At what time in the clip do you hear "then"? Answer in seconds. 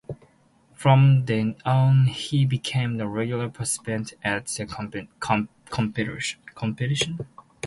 1.25-1.57